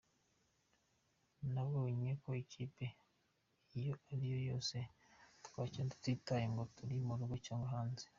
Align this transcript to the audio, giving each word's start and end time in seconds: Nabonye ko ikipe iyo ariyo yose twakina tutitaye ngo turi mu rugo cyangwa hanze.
Nabonye 1.53 2.11
ko 2.21 2.29
ikipe 2.43 2.85
iyo 3.79 3.93
ariyo 4.13 4.39
yose 4.49 4.77
twakina 5.45 5.89
tutitaye 5.91 6.45
ngo 6.53 6.63
turi 6.75 6.95
mu 7.07 7.13
rugo 7.19 7.35
cyangwa 7.47 7.67
hanze. 7.75 8.05